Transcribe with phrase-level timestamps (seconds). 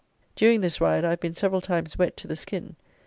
[0.35, 2.75] During this ride I have been several times wet to the skin.